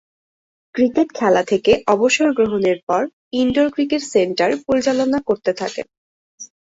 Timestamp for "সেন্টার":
4.13-4.49